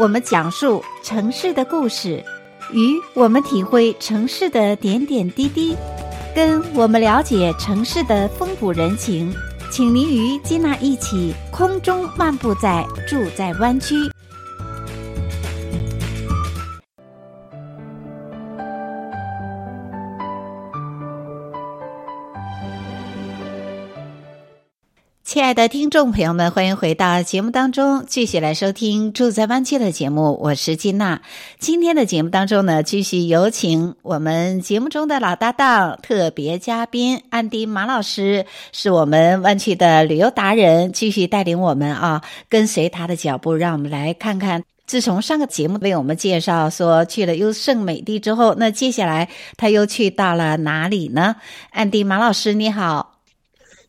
[0.00, 2.24] 我们讲述城市的故事，
[2.72, 5.76] 与我们体会城市的点点滴滴，
[6.34, 9.30] 跟我们了解城市的风土人情。
[9.70, 13.94] 请您与金娜一起空中漫步在住在湾区。
[25.40, 30.38] 亲爱的听众朋友们，欢迎回到节目当中，继续来收听《住在湾区》的节目。
[30.38, 31.22] 我是金娜。
[31.58, 44.62] 今天的节目当中呢，继续有请我们节目中的老搭档、特别嘉宾安迪马老师，是我们湾区的旅游达人，继续带领我们啊，跟随他的脚步，让我们来看看。
[44.86, 51.36] 自从上个节目为我们介绍说去了优胜美地之后，那接下来他又去到了哪里呢？
[51.70, 53.09] 安迪马老师，你好。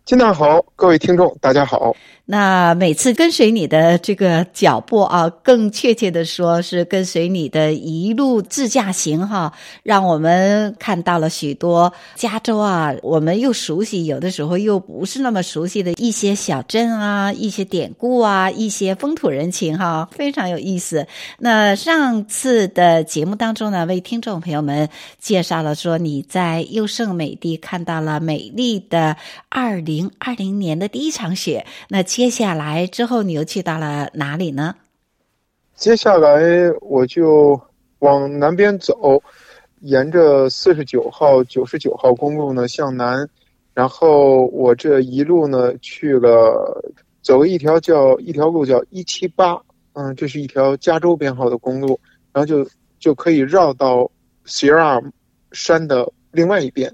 [0.04, 1.96] 金娜好，各位听众，大家好。
[2.26, 9.52] 那每次跟随你的这个脚步啊，更确切的说是跟随你的一路自驾行哈，
[9.84, 21.08] 让我们看到了许多加州啊，我们又熟悉，有的时候又不是那么熟悉的一些小镇啊，一些典故啊，一些风土人情哈，非常有意思。
[21.40, 24.88] 那上次的节目当中呢，为听众朋友们
[25.20, 29.18] 介绍了说你在优胜美地看到了美丽的
[29.50, 32.06] 二零二零年的第一场雪，那。
[32.14, 34.76] 接下来之后，你又去到了哪里呢？
[35.76, 36.42] 接下来
[36.82, 37.58] 我就
[38.00, 39.24] 往南边走，
[39.80, 43.26] 沿着四十九号、九十九号公路呢向南，
[43.74, 46.84] 然后我这一路呢去了，
[47.22, 49.58] 走一条叫一条路叫一七八，
[49.94, 51.98] 嗯，这是一条加州编号的公路，
[52.34, 54.12] 然后就就可以绕到
[54.46, 55.02] Sierra
[55.54, 56.94] 山的另外一边。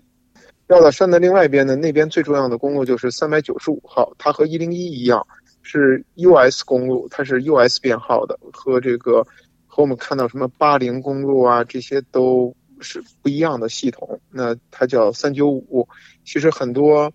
[0.68, 5.26] 绕到山的另外一边呢，那边最重要的公路就是三百九十五号，它和一零一一样，
[5.62, 9.26] 是 US 公路，它是 US 编号的，和这个
[9.66, 14.20] 和我们看到什么八零公路啊，这些都是不一样的系统。
[14.30, 15.88] 那它叫三九五。
[16.26, 17.14] 其实很多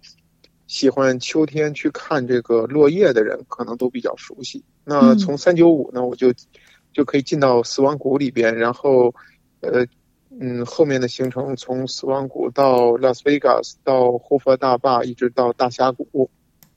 [0.66, 4.64] 喜欢秋天去看这个落叶的人，可能都比较熟悉。
[4.82, 6.32] 那从三九五呢，我就
[6.94, 9.14] 就可以进到死亡谷里边，然后
[9.60, 9.86] 呃。
[10.44, 16.28] 嗯，后面的行程从死亡谷到拉斯维加斯，到胡佛大坝，一直到大峡谷，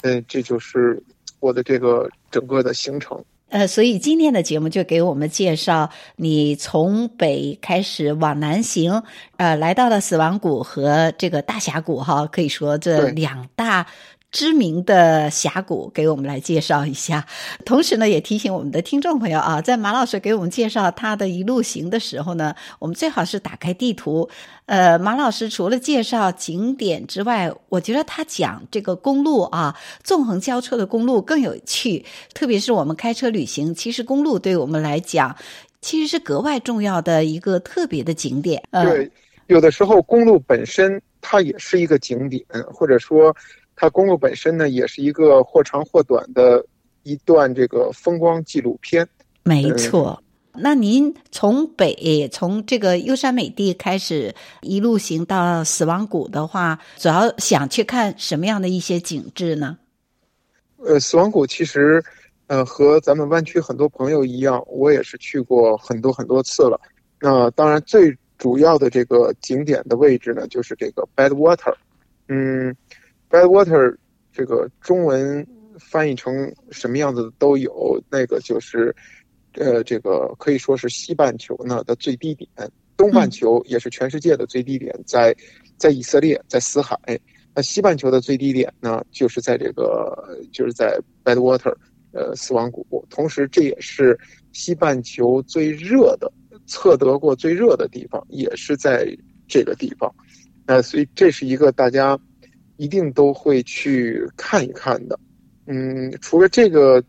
[0.03, 1.01] 嗯，这就是
[1.39, 3.19] 我的这个整个的行程。
[3.49, 9.01] 呃，所以今天的节目就给我们介绍你从北开始往南行，
[9.37, 13.87] 呃，来到了死亡谷和这个大峡谷，哈，可以说这两大。
[14.35, 17.25] 知名的峡谷，给我们来介绍一下。
[17.63, 24.29] 同时呢，也提醒我们的听众朋友啊，在马老师给我们介绍他的一路行的时候呢，我们最好是打开地图。
[24.65, 29.73] 呃，马老师除了介绍景点之外，我觉得他讲这个公路啊，
[30.03, 32.03] 纵横交错的公路更有趣。
[32.33, 35.33] 特别是我们开车旅行，其实公路对我们来讲，
[35.79, 38.61] 其实是格外重要的一个特别的景点。
[38.71, 39.09] 呃、对，
[39.47, 43.33] 有的时候公路本身它也是一个景点，或者说。
[43.75, 46.65] 它公路本身呢，也是一个或长或短的
[47.03, 49.07] 一段这个风光纪录片。
[49.43, 50.21] 没错。
[50.57, 59.77] 那您从北从这个优山美地开始一路行到死亡谷的话，主要想去看什么样的一些景致呢？
[60.77, 62.01] 呃，死亡谷其实，
[62.47, 66.79] 呃，和咱们湾区很多朋友一样，我也是去过很多很多次了。
[67.19, 71.75] 那当然，最主要的这个景点的位置呢，就是这个 Badwater。
[72.29, 72.73] 嗯。
[73.35, 73.93] Badwater
[74.31, 75.45] 这个中文
[75.77, 78.95] 翻译成什么样子的都有，那个就是，
[79.55, 82.49] 呃，这个可以说是西半球呢的最低点，
[82.95, 85.35] 东半球也是全世界的最低点，在
[85.75, 86.97] 在以色列，在死海。
[87.53, 91.75] 那西半球的最低点呢，就是在这个就是在 Badwater，
[92.13, 93.05] 呃，死亡谷。
[93.09, 94.17] 同时，这也是
[94.53, 96.31] 西半球最热的，
[96.67, 99.05] 测得过最热的地方，也是在
[99.45, 100.09] 这个地方。
[100.65, 102.17] 那，所以这是一个大家。
[102.77, 105.19] 一定都会去看一看的，
[105.67, 107.03] 嗯，除了这个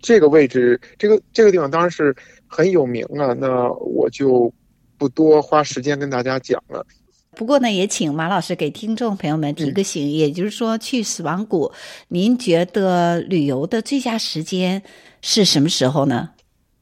[0.00, 2.14] 这个位置，这个这个地方当然是
[2.46, 4.52] 很有名啊，那我就
[4.98, 6.86] 不多花时间跟大家讲了。
[7.34, 11.72] 不过呢，也请马老师给听众朋友们提个醒，嗯、也就是说，去死亡谷，
[12.08, 14.82] 您觉得旅游的最佳时间
[15.22, 16.30] 是什么时候呢？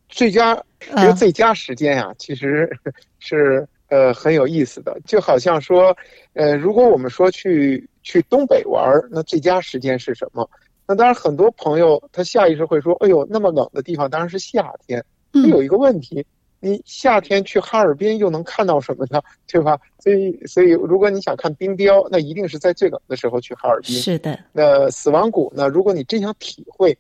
[0.09, 2.69] 最佳，这个最佳时间呀、啊，嗯、其实
[3.21, 5.95] 是呃很有意思的，就好像说，
[6.33, 7.87] 呃，如果我们说去。
[8.03, 10.49] 去东北玩，那最佳时间是什么？
[10.87, 15.05] 那当然，很多朋友他下意识会说：“哎呦，那么冷的地方当然是夏天。”
[15.51, 16.25] 有一个问题，
[16.61, 19.21] 你夏天去哈尔滨又能看到什么呢？
[19.47, 19.79] 对吧？
[19.99, 23.95] 所以，所以如果你想看冰雕，那一定是在最冷的时候去哈尔滨。
[23.95, 24.39] 是的。
[24.51, 25.69] 那死亡谷呢？
[25.69, 26.97] 如果你真想体会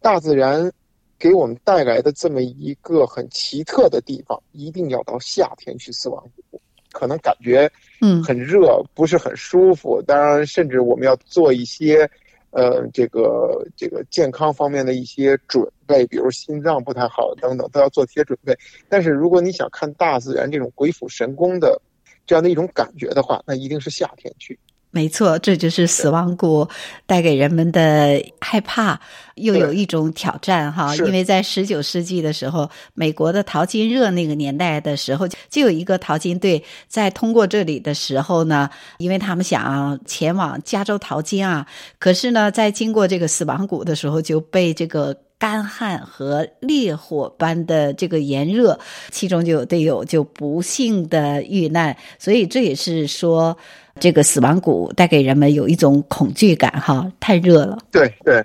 [0.00, 0.72] 大自然
[1.18, 6.60] 给我们带来的这么一个很奇特的地方，一定要到夏天去死亡谷，
[6.92, 7.70] 可能感觉
[8.00, 10.00] 嗯很热，嗯、不是很舒服。
[10.06, 12.08] 当然，甚至我们要做一些
[12.50, 18.56] 呃这个这个健康方面的一些准备，比如心脏不太好等等，都要做些准备。
[18.88, 21.80] 但是如果你想看大自然这种鬼斧神工的
[22.26, 24.58] 这样的一种感觉的话，那一定是夏天去。
[24.90, 26.66] 没错，这就是死亡谷
[27.04, 28.98] 带给人们的害怕，
[29.34, 30.96] 又有一种挑战哈。
[30.96, 41.66] 因为在十九世纪的时候，美国的淘金热那个年代的时候，就有一个淘金队在通过这里的时候呢，因为他们想前往加州淘金啊，
[41.98, 48.78] 可是呢，在经过这个死亡谷的时候，就被这个干旱和烈火般的这个炎热，
[49.10, 53.56] 其中就有队友就不幸的遇难，所以这也是说。
[54.00, 57.76] 这个死亡谷带给人们有一种恐惧感，哈，太热了。
[57.90, 58.40] 对对，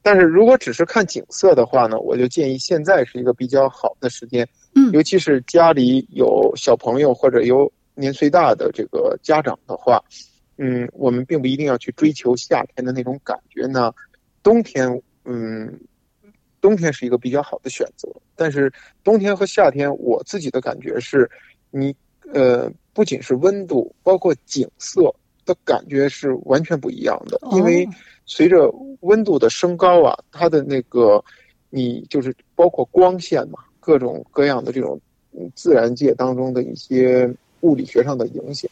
[0.00, 10.02] 但是如果只是看景色的话呢，我就建议现在是一个比较好的时间，嗯，尤其是家里有小朋友或者有年岁大的这个家长的话，
[10.56, 13.92] 嗯，我们并不一定要去追求夏天的那种感觉呢，
[14.42, 14.90] 冬天，
[15.26, 15.78] 嗯，
[16.60, 18.72] 冬天是一个比较好的选择，但是
[19.02, 21.30] 冬天和夏天，我自己的感觉是，
[21.70, 21.94] 你，
[22.32, 22.70] 呃。
[22.92, 25.14] 不仅是温度，包括景色
[25.46, 27.38] 的感觉是完全不一样的。
[27.52, 27.88] 因为
[28.26, 28.68] 随着
[29.02, 31.24] 温度的升高啊，它的那个
[31.70, 35.00] 你就是包括光线嘛，各种各样的这种
[35.54, 38.68] 自然界当中的一些物理学上的影响。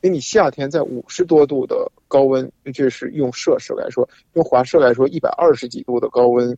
[0.00, 6.56] 因为你夏天在五十多度的高温，这是用摄氏来说，用华氏来说一百二十几度的高温，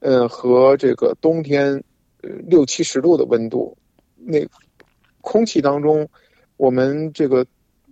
[0.00, 1.72] 呃，和这个冬天
[2.22, 3.76] 呃六七十度的温度，
[4.16, 4.46] 那
[5.20, 6.08] 空气当中。
[6.56, 7.46] 我们这个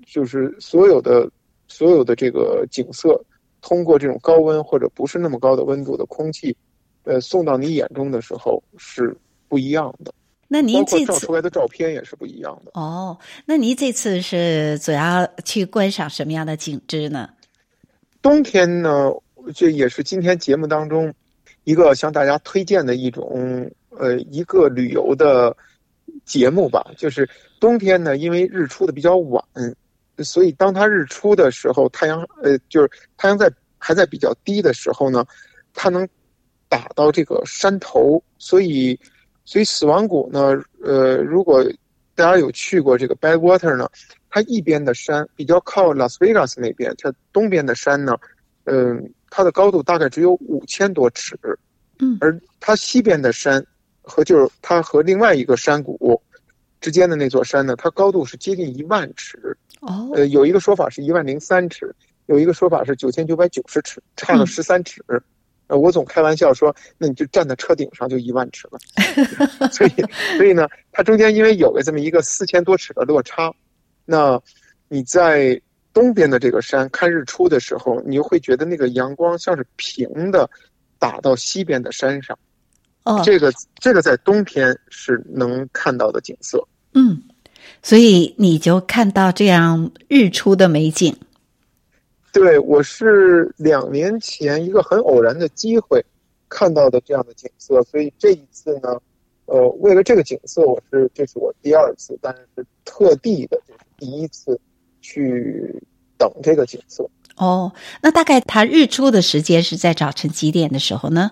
[0.04, 1.30] 就是所有的
[1.68, 3.24] 所有的这个景色，
[3.60, 6.56] 通过这种高温或者不是那么高的温度的空气，
[7.04, 9.16] 呃，送到你眼中的时候是
[9.46, 10.12] 不一样的。
[10.48, 12.72] 那您这次照出来的照片也是不一样的。
[12.74, 17.30] 哦，那您这次是主要去观赏什么样的景致呢？
[18.20, 19.12] 冬天呢，
[19.54, 21.14] 这也是今天节目当中
[21.66, 25.54] 一个向大家推荐的一种呃一个旅游的
[26.24, 27.28] 节目吧，就是。
[27.58, 29.42] 冬天呢，因为日出的比较晚，
[30.18, 35.24] 所以当它日出的时候，太阳呃，就是太阳在还在比较低的时候呢，
[35.72, 36.06] 它能
[36.68, 39.00] 打到这个山头，所以
[39.46, 41.64] 所以死亡谷呢，呃，如果
[42.14, 43.88] 大家有去过这个 Badwater 呢，
[44.28, 48.18] 它一边的山比较靠拉斯维加斯那边，它东边的山呢，
[48.66, 51.36] 嗯、呃，它的高度大概只有五千多尺，
[51.98, 53.64] 嗯，而它西边的山
[54.02, 56.22] 和就是它和另外一个山谷。
[56.78, 61.92] 之间的那座山呢，它高度是接近一万尺，哦，呃，有一个说法是一万零三尺，
[62.26, 65.02] 有一个说法是九千九百九十尺，差了十三尺。
[65.08, 65.20] 嗯、
[65.68, 68.78] 呃，我总开玩笑说，那你就站在车顶上就一万尺了。
[69.72, 69.90] 所以，
[70.36, 73.52] 所以呢，它中间因为有了这么一个四千多尺的落差，
[74.04, 74.40] 那
[74.86, 75.60] 你在
[75.96, 80.50] 东边的这个山看日出的时候，你又会觉得那个阳光像是平的
[80.98, 82.38] 打到西边的山上。
[83.04, 86.62] 哦，这个这个在冬天是能看到的景色。
[86.92, 87.22] 嗯，
[87.82, 91.16] 所以你就看到这样日出的美景。
[92.30, 96.04] 对，我是两年前一个很偶然的机会
[96.50, 99.00] 看到的这样的景色，所以这一次呢，
[99.46, 104.60] 呃，为了这个景色，我是这是我第二次，但是是特地的，就是第一次
[105.06, 105.82] 去
[106.18, 107.08] 等这个景色。
[107.36, 107.72] 哦，
[108.02, 111.30] 那大概它日出的时间是在早晨几点的时候呢？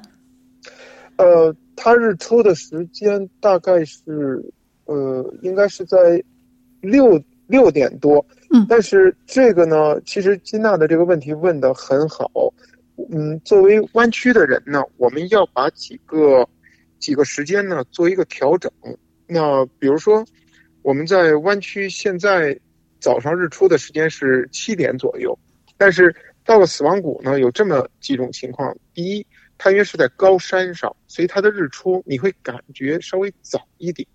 [1.16, 4.42] 呃，它日出的时间大概是。
[4.86, 6.22] 呃，应该是在
[6.82, 12.30] 六六点多，嗯，但是这个呢，其实金娜的这个问题问得很好，
[13.10, 16.46] 嗯，作为湾区的人呢，我们要把几个
[16.98, 18.70] 几个时间呢做一个调整。
[19.26, 20.22] 那比如说，
[20.82, 22.54] 我们在湾区现在
[23.04, 25.38] 早上日出的时间是七点左右，
[25.76, 29.26] 但是到了死亡谷呢，有这么几种情况：第一，
[29.58, 34.08] 它因为是在高山上，所以它的日出你会感觉稍微早一点。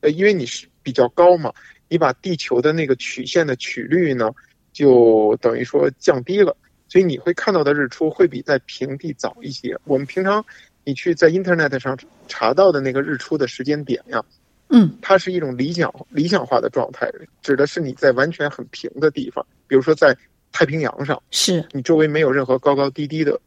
[0.00, 1.52] 呃，因为你是比较高嘛，
[1.88, 4.30] 你把地球的那个曲线的曲率呢，
[4.72, 9.76] 就等于说降低了，所以你会看到的日出会比在平地早一些。
[9.82, 10.46] 我们平常
[10.84, 14.24] 你去在 Internet 上查到的那个日出的时间点呀，
[14.70, 17.10] 嗯，它是一种理想理想化的状态，
[17.42, 20.16] 指的是你在完全很平的地方，比如说在
[20.52, 23.40] 太平洋上，是你周围没有任何高高低低的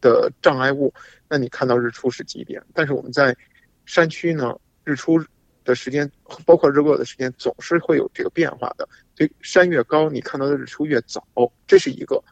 [0.00, 0.92] 的障碍物，
[1.28, 2.62] 那你看到日出是几点？
[2.72, 3.36] 但是我们在
[3.84, 5.24] 山区呢，日出。
[5.66, 6.12] 的时间，
[6.44, 8.86] 包括日落的时间，总是会有这个变化的。
[9.16, 11.26] 所以山越高，你看到的日出越早，
[11.66, 12.22] 这是一个。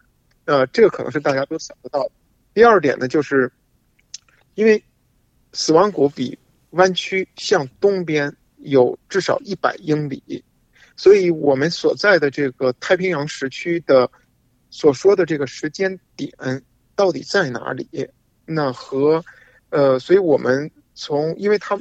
[0.44, 2.10] 呃，这个可能是大家都想得到的。
[2.52, 3.50] 第二点呢，就是
[4.54, 4.84] 因为
[5.54, 6.38] 死亡谷比
[6.72, 10.44] 弯曲向东边有至少一百英里，
[10.96, 14.10] 所以我们所在的这个太平洋时区的
[14.70, 16.30] 所说的这个时间点
[16.94, 18.08] 到底在哪里？
[18.44, 19.24] 那和
[19.70, 21.78] 呃，所以我们从因为它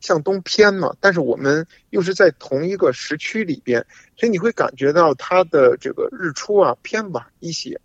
[0.00, 3.84] 向东偏嘛，但是我们又是在同一个时区里边，
[4.16, 7.78] 所以你会感觉到它的这个日出啊偏晚一些。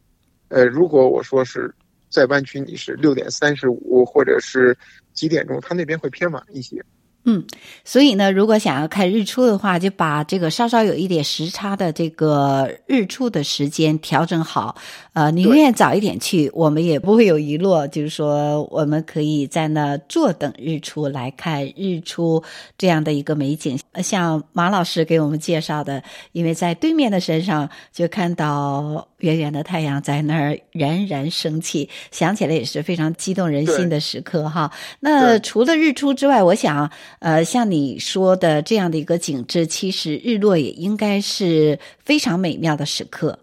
[0.50, 1.74] 呃，如果我说是
[2.10, 4.78] 在弯曲，你是六点三十五或者是
[5.14, 6.84] 几点钟，它那边会偏晚一些。
[7.24, 7.46] 嗯，
[7.86, 14.76] 所以呢，如果想要看日出的话，就把这个稍稍有一点时差的这个日出的时间调整好。
[15.14, 17.88] 呃，宁愿早一点去，我们也不会有遗落。
[17.88, 22.44] 就是说，我们可以在那坐等日出来看日出
[22.76, 23.78] 这样的一个美景。
[24.02, 26.02] 像马老师给我们介绍的，
[26.32, 34.72] 因为在对面的山上就看到远远的太阳在那儿冉冉升起，想起来也是非常激动人心的时刻哈。
[35.00, 36.92] 那除了日出之外，我想。
[37.20, 43.38] 呃，像你说的这样的一个景致，其实日落也应该是非常美妙的时刻。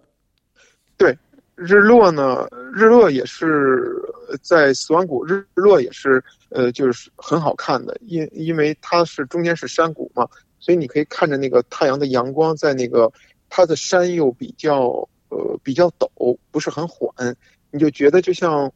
[0.97, 1.17] 对，
[1.55, 3.95] 日落呢，日落也是
[4.43, 10.27] 在死亡谷，日落也是呃，就是很好看的，因因为它是中间是山谷嘛，
[10.59, 13.11] 所以你可以看着那个太阳的阳光在那个
[13.49, 17.37] 它的山又比较呃比较陡，不是很缓，
[17.71, 18.73] 你就觉得就像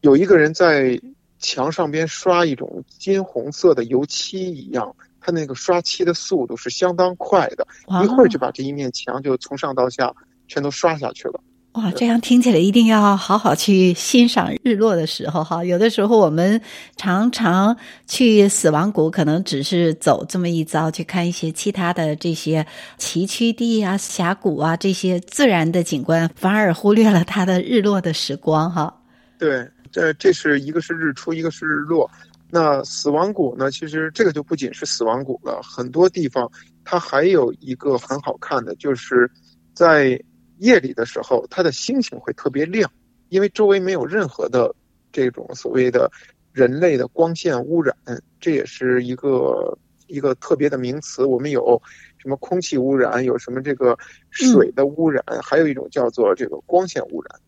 [0.00, 1.00] 有一个人在。
[1.40, 7.64] 墙上边刷一种金红色的油漆一样，他那个刷漆的速度是相当快的，
[8.02, 10.12] 一会儿就把这一面墙就从上到下
[10.48, 11.40] 全都刷下去了。
[11.78, 15.64] 哇，这样听起来一定要好好去欣赏日落的时候哈。
[15.64, 16.60] 有的时候我们
[16.96, 22.66] 常常去死亡谷，可能只是走这么一遭，去看一些其他的这些
[22.98, 28.94] 崎岖地啊、峡谷啊这些自然的景观，反而忽略了它的日落的时光哈。
[29.38, 29.66] 对。
[29.90, 32.08] 这这是一个是日出，一个是日落。
[32.50, 33.70] 那死亡谷呢？
[33.70, 36.46] 其实这个就不仅是死亡谷了，很多地方
[36.84, 39.28] 它还有一个很好看的，就是
[39.72, 40.20] 在
[40.58, 42.90] 夜里的时候，它的星星会特别亮，
[43.28, 44.74] 因为周围没有任何的
[45.12, 46.10] 这种所谓的
[46.52, 47.94] 人类的光线污染，
[48.40, 51.24] 这也是一个一个特别的名词。
[51.24, 51.80] 我们有
[52.18, 53.96] 什么空气污染，有什么这个
[54.30, 57.40] 水的污染，嗯、还有一种叫做这个光线污染。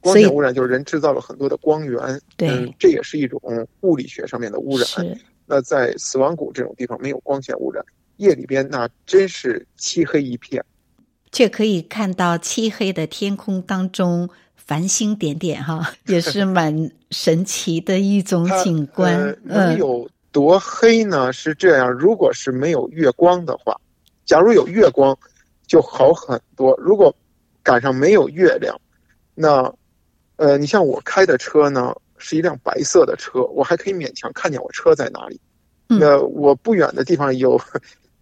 [0.00, 3.40] 光线污染就是人制造了很多的光源，对，嗯，这也是一种
[3.82, 4.86] 物理学上面的污染。
[5.46, 7.84] 那在死亡谷这种地方没有光线污染，
[8.16, 10.64] 夜里边那真是漆黑一片，
[11.32, 19.18] 却可以看到漆黑的天空当中繁星点点，哈，也是蛮神奇的一种景观。
[19.48, 21.30] 呃、能有多黑呢？
[21.30, 23.76] 嗯、是这样，如果是没有月光的话，
[24.24, 25.18] 假如有月光
[25.66, 26.76] 就好很多。
[26.78, 27.12] 如果
[27.62, 28.80] 赶上没有月亮，
[29.34, 29.74] 那。
[30.36, 35.38] 呃，你像我开的车呢，是一辆白色的车，我还可以勉强看见我车在哪里。
[35.86, 37.60] 那我不远的地方有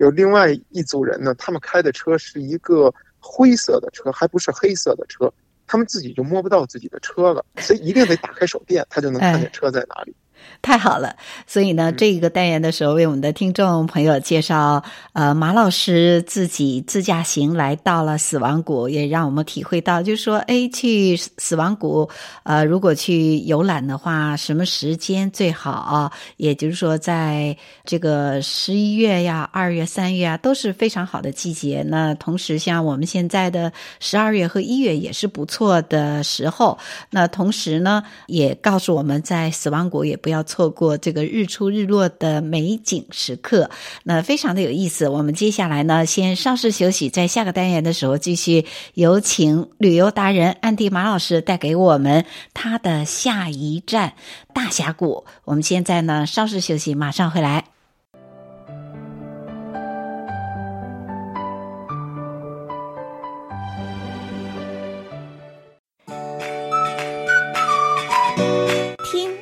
[0.01, 5.31] 有另外一组人呢，他们开的车是一个灰色的车，还不是黑色的车，
[5.67, 10.17] 他们自己就摸不到自己的车了，所以一定得打开手电，他就能看见车在哪里。
[10.63, 11.17] 太好了，
[11.47, 14.83] 所以呢，这一个单元的时候，为我们的听众朋友介绍，
[15.13, 22.09] 呃，马老师自己自驾行来到了死亡谷，也让我们体会到，就是说，哎，去死亡谷，
[22.45, 26.13] 呃，如果去游览的话，什么时间最好啊？
[26.39, 31.85] 也就是说，在这个十一月呀、二月、三月啊，都是非常好的季节。
[31.87, 36.79] 那同时，像我们现在的十二月和一月也是不错的时候。
[37.11, 40.30] 那同时呢，也告诉我们在死亡谷也不。
[40.31, 43.69] 不要错过这个日出日落的美景时刻，
[44.05, 45.09] 那非常的有意思。
[45.09, 54.13] 我们接下来呢，先稍事休息，在下个单元的时候继续有请旅游达人安迪马老师带给我们他的下一站
[54.55, 55.25] 大峡谷。
[55.45, 57.65] 我们现在呢，稍事休息，马上回来。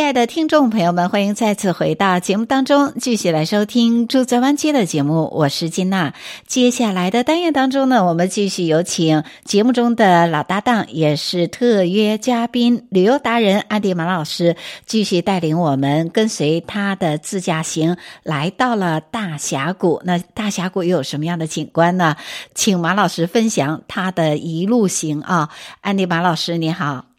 [0.00, 5.28] 亲爱的听众朋友们，欢迎再次回到节目当中，继续来收听《住在湾街》的节目。
[5.30, 6.14] 我是金娜。
[6.46, 20.00] 接下来的单元当中呢，我们继续有请节目中的老搭档，也是特约嘉宾、旅游达人安迪马老师，继续带领我们跟随他的自驾行，来到了大峡谷。
[20.06, 22.16] 那大峡谷又有什么样的景观呢？
[22.54, 25.50] 请马老师分享他的一路行啊！
[25.82, 27.09] 安迪马老师，你好。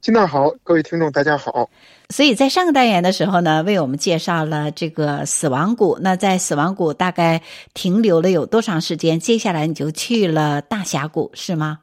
[0.00, 1.68] 金娜好，各位听众大家好。
[2.10, 5.98] 所以在上个单元的时候呢，为我们介绍了这个死亡谷。
[6.00, 7.42] 那在死亡谷大概
[7.74, 9.18] 停留了有多长时间？
[9.18, 11.80] 接下来你就去了大峡谷，是吗？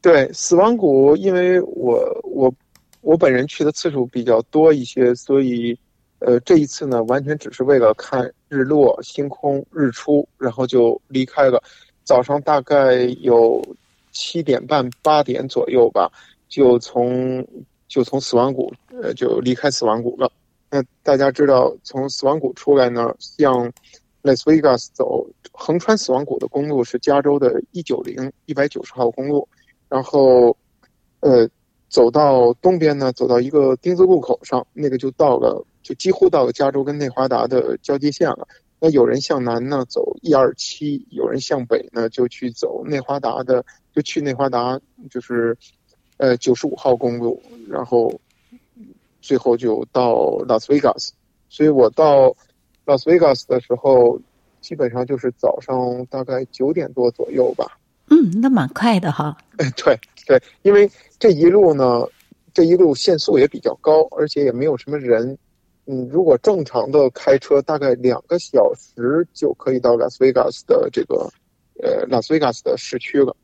[0.00, 2.54] 对，死亡谷，因为我我
[3.00, 5.76] 我本人去的次数比较多一些，所以
[6.20, 11.60] 呃这一次呢，完全只是为了看日落、星空、日出，然后就离开了。
[12.04, 13.60] 早上大概有
[14.12, 16.08] 七点半、八点左右吧。
[16.48, 17.46] 就从
[17.88, 18.72] 就从死亡谷
[19.02, 20.30] 呃就离开死亡谷了。
[20.68, 23.72] 那大家知道，从死亡谷出来呢，向
[24.22, 29.48] 拉斯维加斯走横穿死亡谷的公路是加州的一九零一百九十号公路。
[29.88, 30.56] 然后，
[31.20, 31.48] 呃，
[31.88, 38.48] 走到东边呢，走到一个丁字路口上，那个就到了，就几乎到了加州跟内华达的交界线了。
[38.80, 45.56] 那有人向南呢走一二七，有人向北呢就去走内华达的，就去内华达就是。
[46.18, 48.12] 呃，九十五号公路，然后
[49.20, 51.12] 最后就到拉斯维加斯。
[51.48, 52.34] 所以我到
[52.84, 54.18] 拉斯维加斯的时候，
[54.60, 57.78] 基本上就是早上大概九点多左右吧。
[58.08, 59.36] 嗯，那蛮快的哈。
[59.58, 62.06] 哎，对对，因为这一路呢，
[62.54, 65.36] 这一路限速也比较高，而且也没有什么人。
[65.86, 71.30] 嗯，如果正常的开车，大概两个小时就可以到拉斯维加斯的这个
[71.82, 73.36] 呃拉斯维加斯的市区了。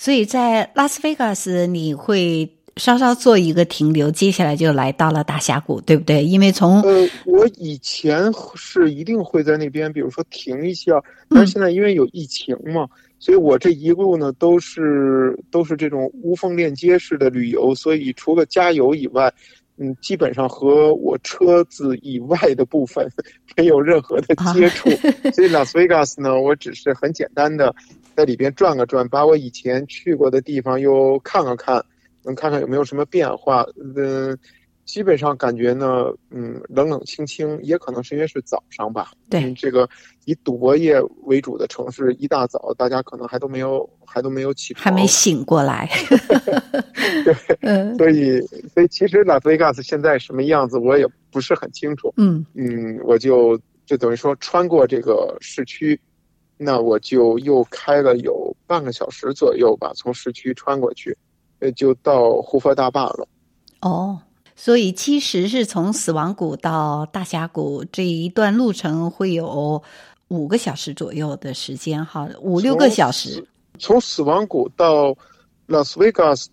[0.00, 6.24] 所以在拉斯维加斯，你会稍稍做一个停留，接下来就来到了大峡谷，对不对？
[6.24, 10.92] 因为从呃，我以前是一定会在那边，比如说停一下，
[11.28, 12.88] 但是现在因为有疫情嘛，嗯、
[13.18, 19.30] 所以我这一路呢都是都是这种无缝链接式的旅游，所以除了加油以外，
[19.76, 23.06] 嗯，基本上和我车子以外的部分
[23.54, 27.74] 没有任何的接触，啊、 所以拉斯维加斯呢，我只是很简单的。
[28.16, 31.84] 在里边转了转，把我以前去过的地方又看了看，
[32.22, 33.66] 能看看有没有什么变化。
[33.96, 34.36] 嗯，
[34.84, 39.12] 基本上感觉呢，嗯，冷冷清清，也可能是因为是早上吧。
[39.28, 39.88] 对，嗯、这个
[40.24, 45.88] 以赌博业为主的城市，一大早大家可能还都没有，还都没有起床，还没醒过来。
[47.24, 48.40] 对， 嗯，所以，
[48.74, 52.12] 所以其实拉斯维加斯现在什么样子，我也不是很清楚。
[52.16, 55.98] 嗯嗯，我就就等于说穿过这个市区。
[56.62, 61.16] 那我就又开了有半个小时左右吧，从市区穿过去，
[61.60, 63.26] 呃，就到胡佛大坝了。
[63.80, 64.20] 哦，
[64.54, 69.82] 所以其实是从死亡谷到大峡谷这一段路程会有
[70.28, 73.42] 五个小时左右的时间，哈，五六个小时。
[73.78, 75.16] 从死亡谷到
[75.64, 76.50] 拉斯维加斯，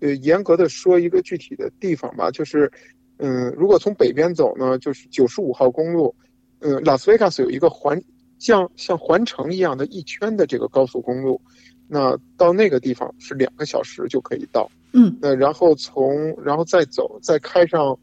[0.00, 2.72] 呃，严格的说一个具体的地方吧，就是，
[3.18, 6.14] 嗯，如果从北边走呢，就是九十五号公路，
[6.60, 8.02] 嗯，拉斯维加斯有一个环。
[8.40, 11.40] 像像环城一样的一圈的这个高速公路，
[11.86, 14.68] 那到那个地方是两个小时就可以到。
[14.92, 17.96] 嗯，那然后从然后再走再开上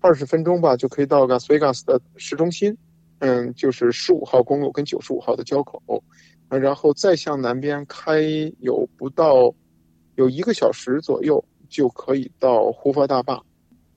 [0.00, 2.76] 二十分钟吧，就可以到拉斯维加斯的市中心。
[3.20, 5.80] 嗯，就是十五号公路跟九十五号的交口。
[6.48, 8.20] 嗯，然后再向南边开
[8.58, 9.54] 有不到
[10.16, 13.40] 有一个小时左右就可以到胡佛大坝。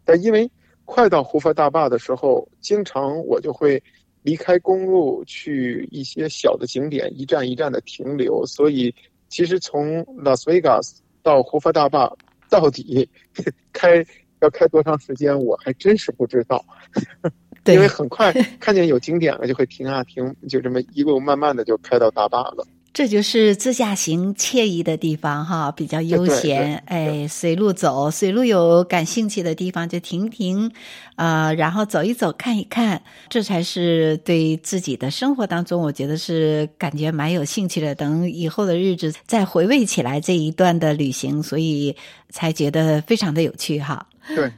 [0.05, 0.49] 但因为
[0.85, 3.81] 快到胡佛大坝的时候，经常我就会。
[4.23, 8.93] 离开公路去一些小的景点，一站一站的停留，所以
[9.29, 12.11] 其实从拉斯维加斯到胡佛大坝
[12.49, 13.09] 到底
[13.73, 14.05] 开
[14.41, 16.63] 要开多长时间，我还真是不知道。
[17.65, 22.65] 因为很快 看见有景点了，就会停啊停，就这么一路慢慢的就开到大坝了。
[22.93, 30.69] 这就是自驾行惬意的地方哈，比较悠闲，哎，随路走，随路有感兴趣的地方就停停，
[31.15, 37.95] 啊、呃，然后走一走，看一看，这才是对自己的生活当中，我觉得是感觉蛮有兴趣的。
[37.95, 41.95] 等以后的日子再回味起来这一段的旅行，所以
[42.29, 44.05] 才觉得非常的有趣哈。
[44.35, 44.51] 对，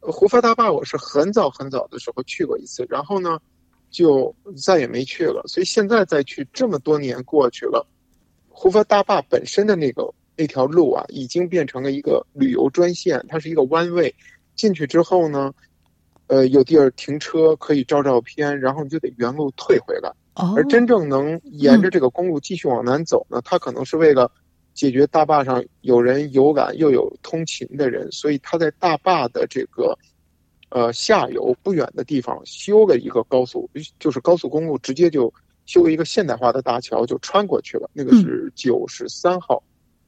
[0.00, 3.38] 胡佛大坝我是很早很早的时候去过一次，然后呢。
[3.90, 7.86] 就再也没去了，所以现在再去，这么多年过去了，
[8.48, 14.14] 胡佛大坝本身的那个那条路啊，已经变成了一个旅游专线，它是一个弯位，
[14.54, 15.52] 进去之后呢，
[16.28, 20.12] 呃，有地儿停车可以照照片，然后你就得原路退回来。
[20.56, 24.30] 而真正能沿着这个公路继续往南走呢，它可能是为了
[24.72, 29.98] 解决大坝上有人游览又有通勤的人，所以他在大坝的这个
[30.70, 35.32] 呃下游不远的地方修了一个高速，就是高速公路，直接就
[35.66, 37.88] 修了一个现代化的大桥，就穿过去了。
[37.92, 39.62] 那个是九十三号，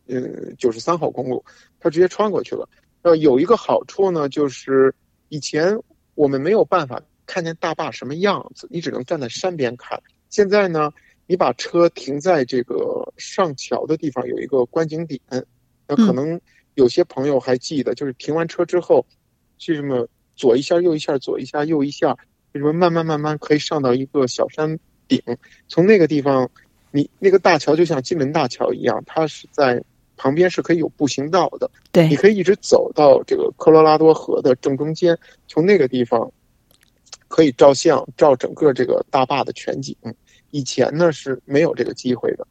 [0.07, 1.45] 嗯，九十三号公路，
[1.79, 2.69] 它直接穿过去了。
[3.03, 4.95] 呃，有一个好处呢，就是
[5.29, 5.79] 以前
[6.15, 10.01] 我们没有办法看见大坝什么样子，你只能站在山边看。
[10.31, 10.93] 现在呢，
[11.27, 15.21] 你把车停在这个上桥的地方，有一个观景点。
[15.89, 16.41] 那可能
[16.75, 19.05] 有些朋友还记得，就是停完车之后，
[19.59, 20.07] 去什么
[20.43, 22.17] 左一下右一下，左一下右一下，
[22.53, 24.77] 为什么慢慢慢慢可以上到一个小山
[25.07, 25.23] 顶？
[25.69, 26.51] 从那个地方，
[26.91, 29.83] 你那个大桥就像金门大桥一样，它是在。
[30.15, 36.31] 旁边是可以有步行道的，对，你可以一直走到这个科罗拉多河的正中间，从那个地方
[37.27, 39.97] 可以照相，照整个这个大坝的全景。
[40.51, 42.47] 以前呢是没有这个机会的。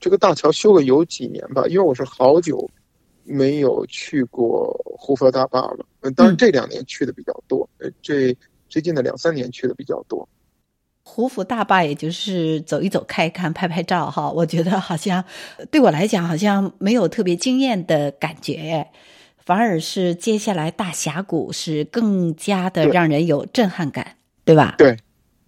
[0.00, 2.66] 这个大桥修了有几年吧，因为我是好久
[3.24, 5.86] 没有去过胡佛大坝了。
[6.00, 8.36] 嗯，当然这两年去的比较多，呃，这
[8.68, 10.28] 最近的两三年去的比较多。
[11.04, 15.24] 胡佛大坝，也就是走一走、看一看、拍拍照，哈，我觉得好像
[15.70, 18.86] 对我来讲，好像没有特别惊艳的感觉，
[19.44, 24.76] 反而是接下来大峡谷是更加的让人有震撼感，对，对吧？
[24.78, 24.96] 对，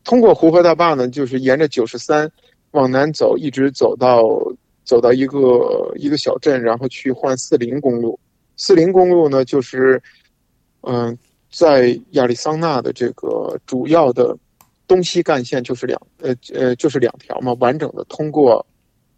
[0.02, 2.30] 通过胡佛大坝呢，就是沿着九十三
[2.72, 4.24] 往南走，一直走到
[4.84, 8.18] 走到一个一个小镇，然后去换四零公路。
[8.56, 10.00] 四零公路呢，就是
[10.82, 11.18] 嗯、呃，
[11.50, 14.36] 在亚利桑那的这个主要的。
[14.86, 18.64] 东西干线就是两呃呃就是两条嘛，完整的通过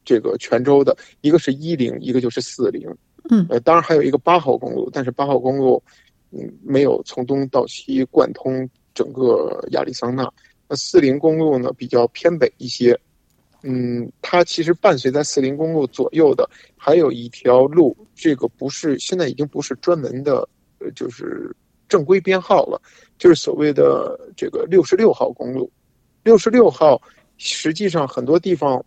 [0.04, 2.88] 这个泉州的，一个是一零，一个就是四零，
[3.30, 5.82] 嗯，呃，当然还有一个八号公路，但是八号公路
[6.30, 10.32] 嗯没有从东到西贯通整个亚利桑那。
[10.68, 12.96] 那四零公路呢比较偏北一些，
[13.62, 21.54] 嗯，它其实伴随在四零公路左右的还有一条路，这个不是现在已经不是专门的，呃，就是。
[21.88, 22.82] 正规编号了，
[23.16, 25.70] 就是所谓的这个六十六号公路。
[26.24, 27.00] 六十六号
[27.36, 28.84] 实际上很多地方，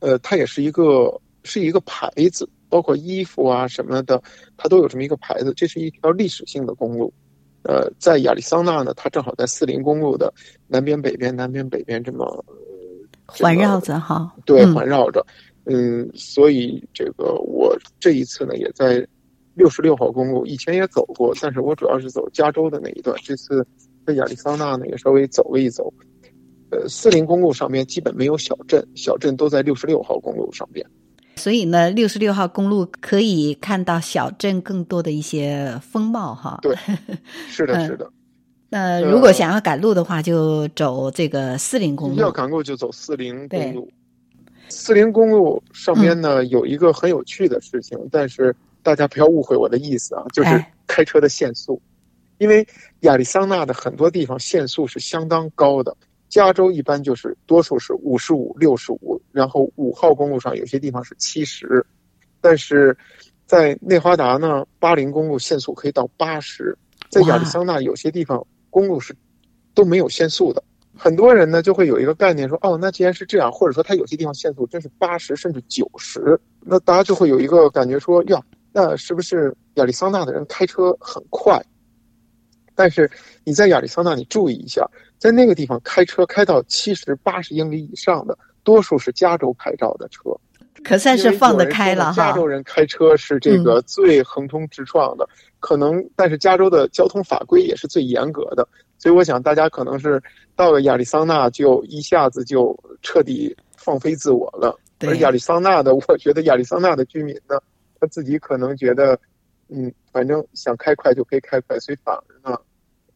[0.00, 4.20] 呃，它也是一个是一个牌子，包括衣服啊什么的，
[4.56, 5.54] 它都有这么一个牌子。
[5.54, 7.14] 这是一条历史性的公路。
[7.62, 10.34] 呃，在亚利桑那呢，它正好在四零公路的
[10.66, 12.44] 南边、北边、南边、北边这么，
[13.26, 14.32] 环绕着哈。
[14.44, 15.24] 对，环绕着。
[15.64, 19.06] 嗯，所以这个我这一次呢，也在。
[19.56, 23.18] 六十六号公路以前也走过，但是我主要是走加州的那一段。
[23.24, 23.66] 这次
[24.06, 25.90] 在亚利桑那呢，也稍微走了一走。
[26.68, 30.86] 呃，四零公路上面基本没有小镇，小镇都在六十六号公路上边。
[31.36, 36.58] 所以呢，六十六号公路可以看到小镇更多的一些风貌哈。
[36.60, 36.76] 对，
[37.48, 38.12] 是的，是的。
[38.68, 42.16] 那如果想要赶路的话，就走这个四零公路。
[42.16, 43.90] 要赶路就走四零公路。
[44.68, 48.54] 四零公路上边呢，嗯，有一个很有趣的事情，但是。
[48.82, 51.82] 大家不要误会我的意思啊，就是开车的限速，
[52.38, 52.64] 因为
[53.00, 55.92] 亚利桑那的很多地方限速是相当高的。
[56.28, 61.84] 加州一般就是多数是五十五、六十五，然后五号公路上有些地方是七十，
[62.40, 62.96] 但是
[63.44, 66.78] 在内华达呢，八零公路限速可以到八十。
[67.10, 68.46] 在亚利桑那有些地方
[68.76, 69.16] 公路是
[69.72, 70.62] 都没有限速的。
[70.94, 78.38] 很多人呢就会有一个概念说，哦，那既然是这样，或者说它有些地方限速真是八十甚至九十，那大家就会有一个感觉说，呀。
[78.72, 81.58] 那是不是亚利桑那的人开车很快？
[82.74, 83.10] 但是
[83.44, 84.86] 你在亚利桑那，你注意一下，
[85.16, 90.38] 在那个地方开车开到七十八十英里以上的，多数是加州牌照的车，
[90.86, 92.12] 可算是放得开了哈。
[92.12, 98.66] 加州人开车是这个最横冲直撞的，嗯、可能，但是加州的交通法规也是最严格的，
[98.98, 100.22] 所以我想大家可能是
[100.54, 104.78] 到了亚利桑那就一下子就彻底放飞自我了。
[105.00, 107.58] 而亚利桑那的， 我觉得亚利桑那的居民呢。
[107.98, 109.18] 他自己可能觉得，
[109.68, 112.58] 嗯，反正想开快就可以开快，所以反而呢，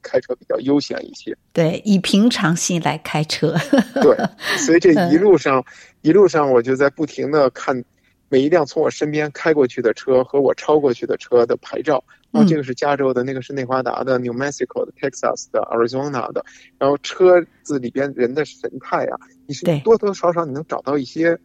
[0.02, 1.36] 开车比较悠闲一些。
[1.52, 3.54] 对，以平常心来开车。
[3.94, 4.16] 对，
[4.58, 5.64] 所以这一路上，
[6.02, 7.84] 一路上我就在不停的看
[8.28, 12.02] 每一辆从我身边开过去的车和我超过去的车的牌照。
[12.32, 16.44] 哦，这个是加州的，那个是内华达的、New Mexico 的、Texas 的、Arizona 的。
[16.78, 21.38] 然后车子里边人的神态啊，你是多多少少你能找到一些。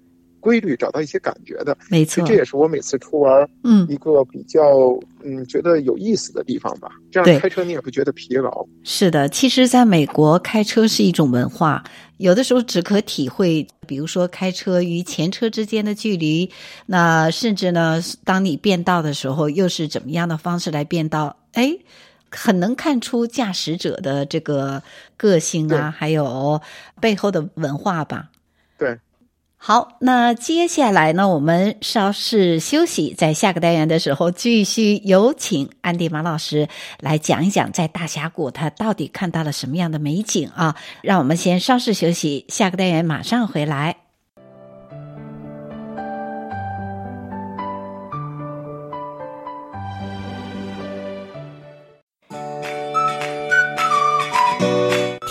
[0.45, 4.62] 规律找到一些感觉的，没错，这也是我每次出玩，嗯，一个比较
[5.23, 6.88] 嗯，嗯觉得有意思的地方吧。
[7.10, 8.63] 这样开车你也不觉得疲劳。
[8.84, 11.84] 是的，其实在美国开车是一种文化，
[12.17, 16.51] 有的时候只可体会，比如说开车与前车之间的距离，
[16.86, 21.36] 那甚至呢，当你变道的时候，又是怎么样的方式来变道？
[21.53, 21.75] 哎，
[22.29, 24.84] 很能看出驾驶者的这个
[25.17, 26.62] 个性啊，还有
[27.01, 28.29] 背后的文化吧。
[28.77, 28.95] 对。
[29.67, 36.67] 好，那接下来呢，我们稍事休息，在下个单元的时候，继续有请安迪马老师
[36.99, 40.75] 来讲一讲，在大峡谷他到底看到了什么样的美景啊？
[41.01, 43.95] 让我们先稍事休息，下个单元马上回来。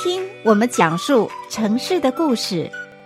[0.02, 2.68] 听我们讲述城市的故事。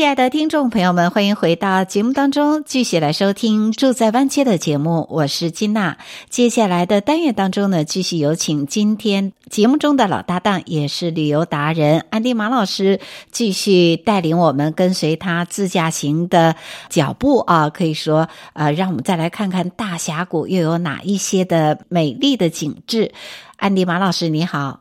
[0.00, 5.06] 亲爱的听众朋友们，欢迎回到节目当中，继续来收听《住在湾区》的节目。
[5.10, 5.98] 我是金娜。
[6.30, 12.98] 接下来的单元当中呢，继续有请今天节目中的老搭档，也是旅游达人安迪马老师，
[13.30, 16.56] 继续带领我们跟随他自驾行的
[16.88, 23.12] 脚步啊，可以说，呃，让我们再来看看大峡谷又有哪一些的美丽的景致。
[23.58, 24.80] 安迪马老师，你好。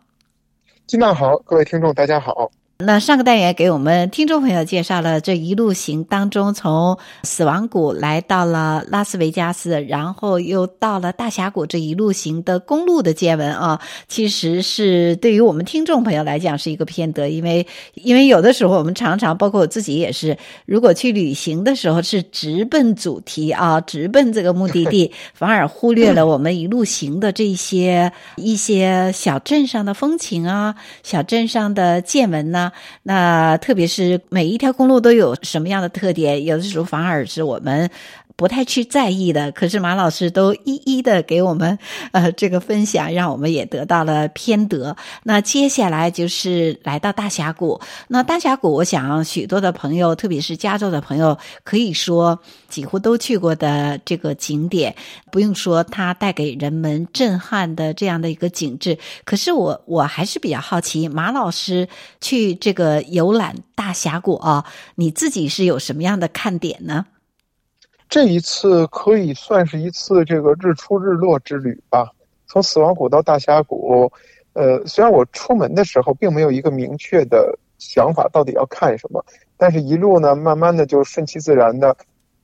[0.88, 2.50] 金娜好，各位听众大家好。
[2.82, 32.69] 那上个单元给我们听众朋友介绍了这一路行当中，从死亡谷来到了拉斯维加斯，然后又到了大峡谷这一路行的公路的见闻啊，其实是对于我们听众朋友来讲是一个偏得，因为因为有的时候我们常常包括我自己也是，如果去旅行的时候是直奔主题啊，直奔这个目的地，反而忽略了我们一路行的这些一些小镇上的风情啊，小镇上的见闻呢
[33.04, 37.90] 那特别是每一条公路都有什么样的特点，有的时候反而是我们
[38.36, 39.52] 不太去在意的。
[39.52, 41.78] 可是马老师都一一的给我们
[42.12, 44.96] 呃这个分享，让我们也得到了偏得。
[45.24, 47.82] 那接下来就是来到大峡谷。
[48.08, 54.96] 那大峡谷，我想许多的朋友，特别是加州的朋友，可以说几乎都去过的这个景点。
[55.32, 58.98] 不用说，它带给人们震撼的这样的一个景致。
[59.26, 61.88] 可是我我还是比较好奇，马老师
[62.22, 67.06] 去这个游览大峡谷啊，你自己是有什么样的看点呢？
[68.10, 72.10] 这一次可以算是一次这个日出日落之旅吧。
[72.48, 74.12] 从死亡谷到大峡谷，
[74.54, 79.24] 呃，虽然我出门的时候并没有一个明确的想法，到底要看什么，
[79.56, 81.96] 但是一路呢，慢慢的就顺其自然的，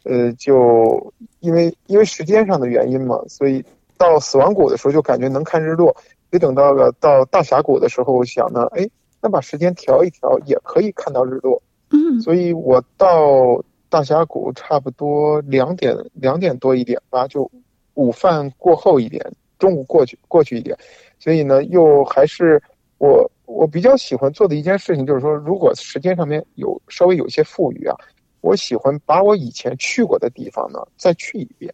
[0.04, 3.66] 呃，就因为因为时间上的原因嘛，所以
[3.98, 5.88] 到死亡谷的时候就感觉能看日落。
[6.30, 8.88] 所以等到了到大峡谷的时候，想呢，哎，
[9.26, 11.60] 那把时间调一调，也可以看到日落。
[11.90, 13.60] 嗯，所以我到。
[13.88, 17.50] 大峡谷差不多两点两点多一点吧，就
[17.94, 19.24] 午饭过后一点，
[19.58, 20.78] 中午过去过去一点，
[21.18, 22.62] 所以呢，又还是
[22.98, 27.96] 我我比较喜欢做的一件事情，就是说，如果时间上面有稍微有些富裕啊，
[28.42, 31.74] 我喜欢把我以前去过的地方呢再去一遍，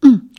[0.00, 0.30] 嗯，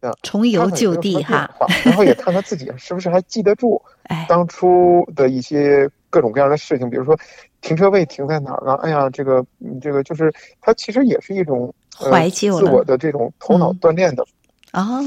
[0.00, 1.50] 啊，重游旧地哈，
[1.84, 3.82] 然后也看看自己是不是还记得住
[4.28, 7.18] 当初的一些各种各样的事情，比如说。
[7.60, 8.74] 停车位停在哪儿了？
[8.84, 9.44] 哎呀，这个，
[9.82, 14.24] 这个就是它其实也是一种怀旧、呃、自我的这种头脑锻炼的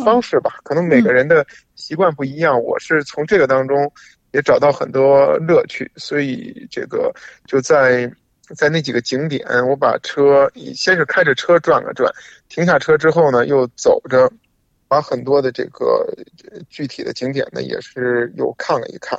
[0.04, 0.56] 方式吧。
[0.64, 3.90] 可能每个人的习惯不一样，我是从这个当中
[4.34, 5.90] 也找到很多乐趣。
[5.96, 7.10] 所以这个
[7.48, 8.12] 就在
[8.54, 12.12] 在那几个景点，我把车先是开着车转了转，
[12.50, 14.30] 停下车之后呢，又走着，
[14.90, 16.06] 把很多的这个
[16.70, 19.18] 具体的景点呢，也是又看了一看。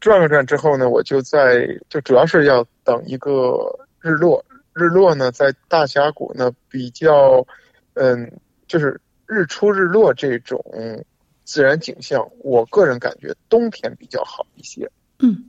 [0.00, 4.44] 转了转之后呢，我就在就主要是要等一个日落。
[4.72, 7.44] 日落呢，在大峡谷呢比较，
[7.94, 8.30] 嗯，
[8.68, 10.64] 就是日出日落这种
[11.42, 14.88] 自然景象，我个人感觉冬天比较好一些。
[15.18, 15.44] 嗯，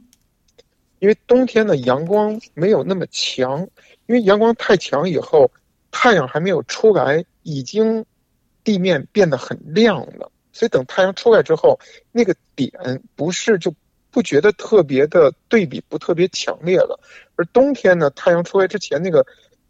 [0.98, 3.62] 因为冬天的阳光没有那么强，
[4.08, 5.52] 因为阳光太强以后，
[5.92, 8.04] 太阳还没有出来，已经
[8.64, 10.32] 地面变得很亮了。
[10.54, 11.80] 所以等太阳出来之后，
[12.12, 12.72] 那个点
[13.16, 13.72] 不是就。
[14.12, 17.00] 不觉得特别的对比不特别强烈了，
[17.36, 19.26] 而冬天呢，太阳出来之前那个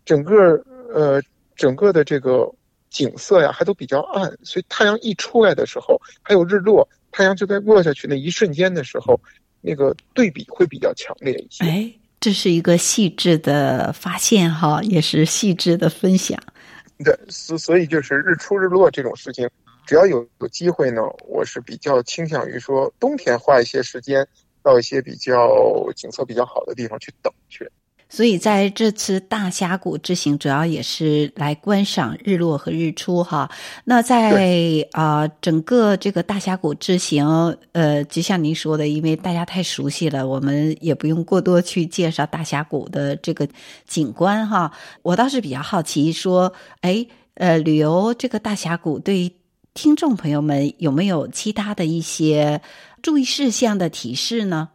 [0.06, 1.22] 整个呃
[1.56, 2.50] 整个的这个
[2.90, 9.20] 景色呀，还都比较暗，所以太阳一出来的时候，还有日落，太阳就在落下去那一瞬间的时候，
[9.62, 11.66] 那个对比会比较强烈一些。
[11.66, 16.40] 哎，这是一个细致的发现哈，也是细致的分享。
[17.04, 19.50] 对，所所以就是日出日落这种事情。
[19.90, 24.24] 只要有有机会呢，我是比较倾向于说冬天花一些时间
[24.62, 27.68] 到一些比较景色比较好的地方去等去。
[28.08, 33.50] 所以在这次大峡谷之行，主要也是来观赏日落和日出哈。
[33.84, 43.48] 那在啊、呃、整个这个大峡谷之行，呃，就像您说的，因为大家太熟悉了，我们也不用过多去介绍大峡谷的这个
[43.88, 44.72] 景观哈。
[45.02, 49.32] 我倒是比较好奇，说，哎，呃，旅游这个大峡谷，对
[49.74, 52.62] 听众朋友们有没有其他的一些
[53.02, 54.70] 注意事项的提示呢？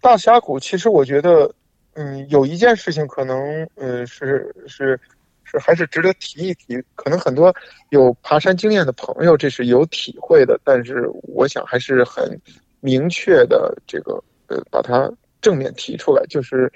[0.00, 1.54] 大峡谷其实我觉得。
[1.98, 5.00] 嗯，有一件事情可能，嗯，是是
[5.44, 6.76] 是，还是值得提一提。
[6.94, 7.50] 可能很多
[7.88, 10.60] 有爬山经验的朋友，这是有体会的。
[10.62, 12.38] 但是，我想还是很
[12.80, 16.70] 明确的，这个呃，把它正面提出来，就是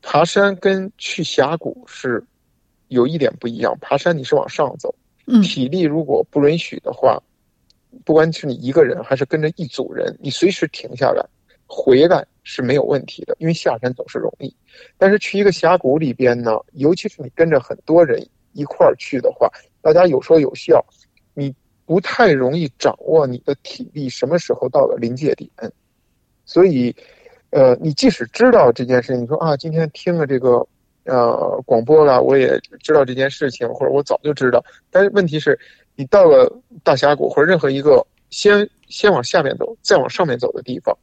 [0.00, 2.24] 爬山跟去峡谷是
[2.86, 3.76] 有一点不一样。
[3.80, 4.94] 爬山你是往上走，
[5.42, 7.22] 体力如果不允许的话，
[8.04, 11.24] 不管是你一个人还是跟着一组人，你随时停下来。
[11.72, 14.52] 回来是没有问题的，因为下山总是容易。
[14.98, 18.20] 但是去一个峡谷里边呢，尤其是你跟着很多人
[18.54, 19.48] 一块儿去的话，
[19.80, 20.84] 大家有说有笑，
[21.32, 21.54] 你
[21.86, 25.48] 不太容易掌握你的体力什么时候到了临界点。
[26.44, 26.92] 所以，
[27.50, 30.66] 呃，你即使知道这件事情，你说啊，今天听了这个
[31.04, 34.64] 呃广播了，我也知道这件事情，或者我早就知道。
[34.90, 35.58] 但是问题是，
[35.96, 36.50] 你到了
[36.82, 40.96] 大峡谷或者任何一个先先往下面走，再往上面走的地方。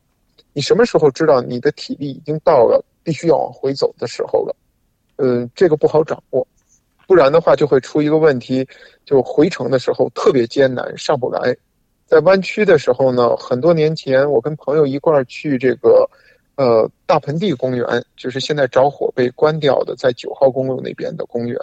[0.53, 4.55] 你什么时候知道你的体力已经到了必须要往回走的时候了？
[5.17, 6.47] 嗯，这个不好掌握，
[7.07, 8.67] 不然的话就会出一个问题，
[9.05, 11.55] 就回程的时候特别艰难，上不来。
[12.05, 16.09] 在弯曲的时候呢，很多年前我跟朋友一块儿去这个，
[16.57, 17.85] 呃，大盆地公园，
[18.17, 21.57] 就是现在着火被关掉的，在九号公路那边的公园，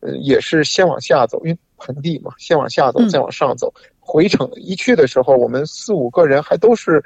[0.00, 3.70] 嗯，也是先往下走，因为盆地嘛，先往下走，再往上走。
[4.00, 7.04] 回程一去的时候，我们四五个人还都是。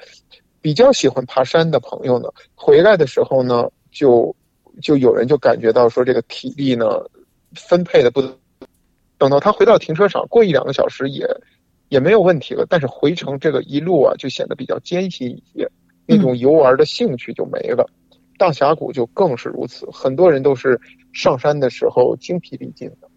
[0.65, 4.35] 比较喜欢爬山的朋友呢，回来的时候呢，就
[4.81, 7.05] 就有人就感觉到说这个体力呢
[7.55, 8.23] 分配的不，
[9.19, 11.29] 等到他回到停车场，过一两个小时也
[11.91, 12.65] 也没有问题了。
[12.67, 15.71] 但是回程这个一路啊，就显得比较艰辛一些，
[16.07, 17.89] 那种游玩的兴趣就没了。
[18.37, 20.81] 大峡谷就更是如此，很多人都是
[21.13, 23.09] 上山的时候精疲力尽的。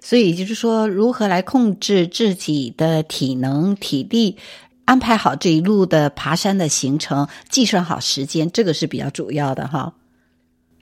[0.00, 4.36] 所以就是说，如何来控制自己的体能、体力？
[4.84, 9.94] 安排好这一路的爬山的行程，计算好时间，这个是比较主要的哈。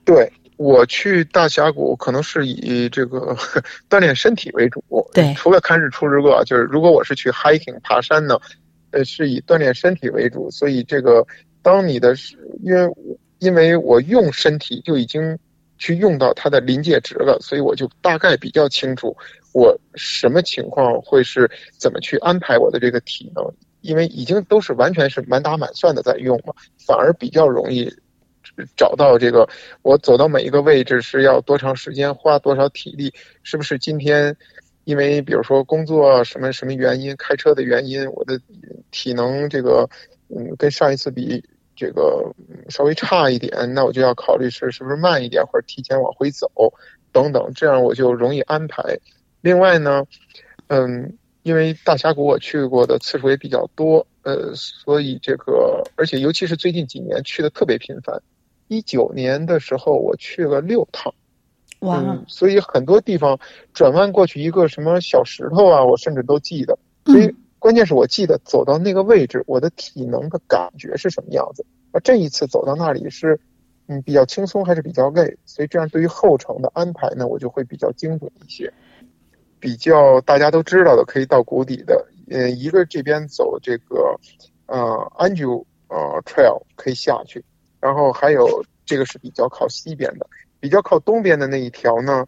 [0.07, 3.37] 对，我去大峡谷，可能是以这个
[3.91, 4.83] 锻炼身体为主。
[5.13, 8.39] 对，除了看日出日落，就是如果我是去 hiking 爬山呢，
[8.93, 10.51] 呃，是以锻炼身体为主。
[10.51, 11.25] 所以这个，
[11.63, 12.15] 当你的
[12.63, 12.95] 因为
[13.39, 15.39] 因为我用身体就已经
[15.79, 19.17] 去用到它的临界值了，所以我就大概比较清楚
[19.53, 23.45] 我什么情况会是怎么去安排我的这个体能。
[23.83, 26.53] 因为已经都是完全是满打满算的在用嘛，
[26.87, 27.91] 反而比较容易
[28.77, 29.49] 找到这个。
[29.81, 33.11] 我走到每一个位置是要多长时间，花多少体力，
[33.43, 34.37] 是不是今天
[34.85, 38.39] 因为比如说工作什么什么原因，开车的原因，我的
[38.91, 39.89] 体能这个
[40.35, 42.35] 嗯跟上一次比这个
[42.69, 46.51] 稍微差一点，那我就要考虑是是不是慢一点，或者提前往回走
[47.13, 48.99] 等等，这样我就容易安排。
[49.41, 50.05] 另外呢，
[50.69, 51.17] 嗯。
[51.43, 58.23] 因为大峡谷我去过的次数也比较多，呃，所以这个，而且尤其是最近几年去的特别频繁。
[58.69, 61.15] 一九年的时候我去了六趟，
[61.79, 62.23] 哇、嗯！
[62.29, 63.41] 所以很多地方
[63.73, 66.79] 转弯过去一个什么小石头啊，我甚至都记得。
[67.07, 71.65] 所以关键是我记得走到那个位置，我的体能的感觉是什么样子。
[71.93, 73.39] 而这一次走到那里是，
[73.87, 75.37] 嗯，比较轻松还是比较累？
[75.45, 78.73] 所以这样对于后程的安排呢，我就会比较精准一些。
[79.61, 84.19] 比较大家都知道的，可以到谷底的，呃，一个这边走这个，
[84.65, 84.79] 呃
[85.19, 87.45] ，Anju 呃 Trail 可以下去，
[87.79, 90.27] 然后还有这个是比较靠西边的，
[90.61, 92.27] 比较靠东边的那一条呢，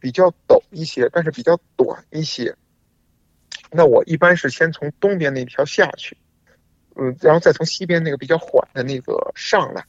[0.00, 2.56] 比较陡一些，但是比较短一些。
[3.72, 6.16] 那我一般是先从东边那条下去，
[6.94, 9.84] 嗯，然后再从西边那个比较缓的那个上来，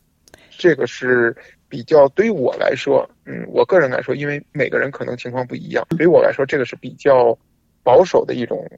[0.50, 1.36] 这个是。
[1.69, 7.36] 比较对于我来说，嗯，我个人来说，因为每个人可能情况不一样，对于我来说，这个是比较
[7.82, 8.69] 保守的一种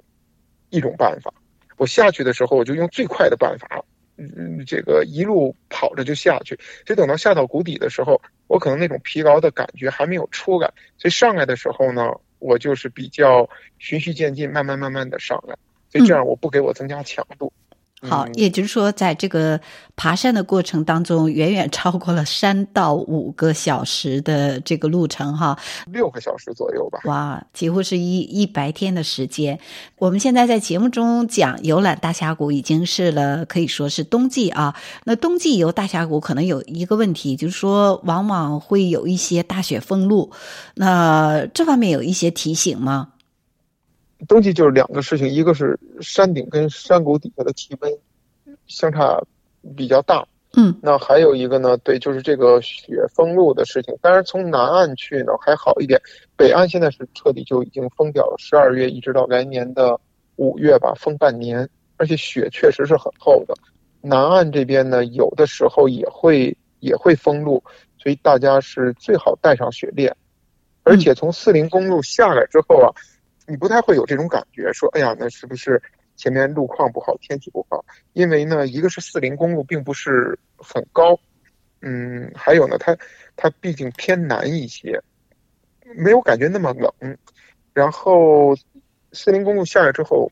[0.70, 1.34] 一种办法。
[1.76, 3.84] 我下去的时候，我就用最快的办法，
[4.15, 6.58] 嗯，这个一路跑着就下去。
[6.86, 15.56] 就等到下到谷底的时候，我可能那种疲劳的感觉还没有出来，所以上来的时候呢，我就是比较循序渐进，慢慢慢慢的上来。
[15.89, 17.54] 所以这样我不给我增加强度。
[18.01, 19.60] 好，也就是说，在这个
[19.95, 25.57] 爬山的过程当中，远远超过了三到五个小时的这个路程，哈，
[25.88, 26.99] 六个小时左右吧。
[27.05, 29.57] 哇，几乎是一一白天的时间。
[29.97, 34.76] 我们现在在节目中讲游览大峡谷，已经是了，可以说是冬季啊。
[35.05, 40.32] 那冬季游大峡谷可能有一个问题，就是说往往会有一些大雪封路。
[40.76, 43.09] 那这方面有一些提醒吗？
[44.28, 47.91] 冬季就是两个事情，一个是山顶跟山谷底下的气温
[48.66, 49.22] 相差
[49.76, 53.93] 比较大，嗯，那还有一个呢，对，就是这个雪封路的事情。
[54.01, 56.01] 当然从南岸去呢还好一点，
[56.38, 59.99] 北岸现在是彻底就已经封掉了，十二月一直到来年的
[60.38, 63.53] 五月吧，封半年，而且雪确实是很厚的。
[64.01, 67.61] 南岸这边呢，有的时候也会也会封路，
[67.97, 70.16] 所以大家是最好带上雪链，
[70.84, 72.89] 而且从四零公路下来之后啊。
[73.48, 75.82] 你不太会有这种感觉，说，哎呀，那是不是
[76.16, 77.86] 前面路况不好，天气不好？
[78.14, 81.20] 因为呢，一个是四零公路并不是很高，
[81.82, 82.98] 嗯，还有呢，它
[83.36, 85.00] 它毕竟偏南一些，
[85.96, 87.18] 没有感觉那么冷。
[87.74, 88.56] 然后
[89.12, 90.32] 四零公路下来之后，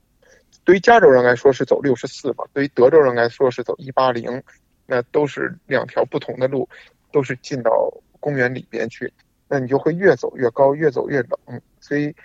[0.64, 4.41] 对于加州人来说是走六十四嘛，对于德州人来说是走一八零，
[4.88, 6.68] 那都是两条不同的路，
[7.11, 9.14] 都是进到公园里边去，
[9.47, 12.16] 那你就会越走越高，越走越冷，所以。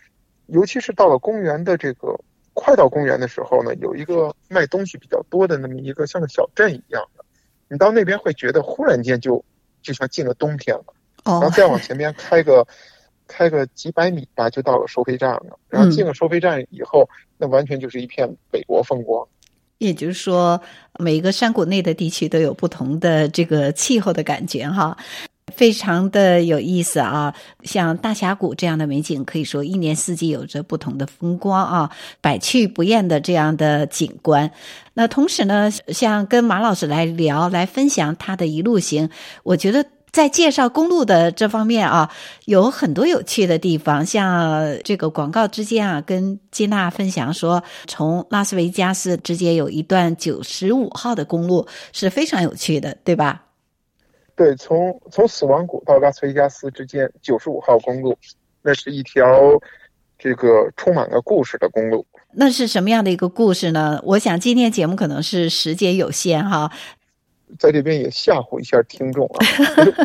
[0.49, 2.19] 尤其是到了公园的这个
[2.53, 7.25] 快到公园的时候呢，有一个卖东西比较多的那么一个像个小镇一样的，
[7.69, 9.45] 你到那边会觉得忽然间就
[9.83, 10.85] 就像进了冬天了。
[11.25, 12.67] 然后再往前面开个
[13.29, 15.59] 开个几百米吧，就到了收费站了。
[15.69, 19.29] 然后进了收费站以后，那完全就是一片北国风光。
[19.77, 20.61] 也就是说，
[20.99, 24.97] 每一个山谷内的地区都有不同的这个气候的感觉哈。
[25.55, 27.35] 非常的有意思啊！
[27.63, 31.91] 像大峡谷这样的美景，可以说一年四季有着不同的风光啊，
[32.21, 34.51] 百去不厌的这样的景观。
[34.95, 39.09] 那同时呢，像跟马老师来聊，来分享他的一路行，
[39.43, 42.11] 我觉得在介绍公路的这方面啊，
[42.47, 44.05] 有很多有趣的地方。
[44.05, 53.43] 像这个广告之间啊，跟金娜分享说，从拉斯维加斯直接有一段九十五号的公路，是非常有趣的，对吧？
[54.39, 58.17] 对，从从死亡谷到拉斯维加斯之间九十五号公路，
[58.63, 59.61] 那是一条
[60.17, 62.07] 这个充满了故事的公路。
[62.33, 64.01] 那是什么样的一个故事呢？
[64.05, 66.71] 我想今天节目可能是时间有限哈，
[67.59, 69.39] 在这边也吓唬一下听众啊，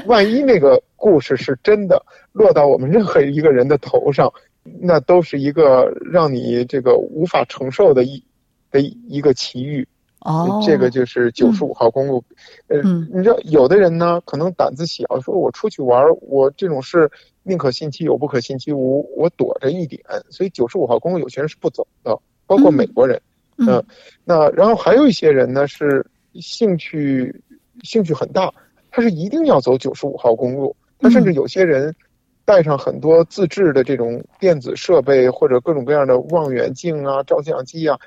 [0.07, 8.23] 万一那个故事是真的落到我们任何一个人的头上，那都是一个让你这个无法承受的一
[8.71, 9.87] 的一个奇遇。
[10.23, 12.23] 哦，这个就是九十五号公路，
[12.67, 17.11] 嗯、呃，你知道有的人呢，可能胆子小，说我出去玩，我这种事
[17.43, 22.17] 宁可信其有，不可信其无，我躲着一点，所以九十五号公路有些人是不走的，
[22.47, 23.21] 包括美国人，
[23.57, 23.85] 嗯，呃、
[24.23, 26.05] 那然后还有一些人呢是
[26.35, 27.41] 兴趣
[27.83, 28.49] 兴趣很大，
[28.91, 31.93] 他是一定要走九十五号公路，他甚至有些人
[32.45, 37.99] 带上很多自制的这种电子设备或者各种各样的望远镜啊、照相机啊。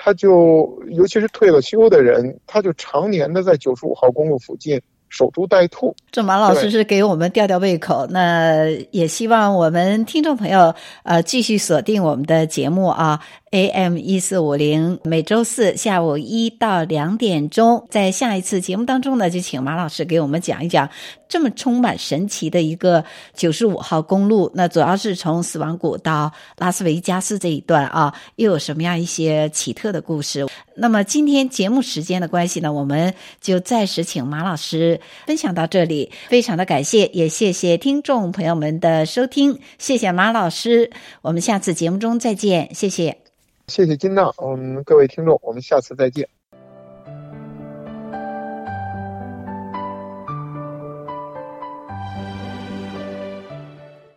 [0.00, 5.92] 他就尤其是退了休的人，他就常年的在九十五号公路附近守株待兔。
[6.12, 10.72] 这马老师是给我们吊吊胃口，那也希望我们听众朋友
[11.02, 13.20] 呃继续锁定我们的节目啊。
[13.50, 20.88] AM 一四五零，每周四下午一到两点钟，在下一次节目当中呢，就请马老师给我们讲一讲
[21.28, 24.50] 这么充满神奇的一个九十五号公路。
[24.54, 30.46] 那主要是从死亡谷到拉斯维加斯这一段啊，又有什么样一些奇特的故事？
[30.74, 36.10] 那么今天节目时间的关系呢，我们就暂时请马老师分享到这里。
[36.28, 40.90] 非常的感谢，也谢谢听众朋友们的收听，谢谢马老师，
[41.22, 43.27] 我们下次节目中再见，谢谢。
[43.68, 46.26] 谢谢金娜，嗯，各位听众，我们下次再见。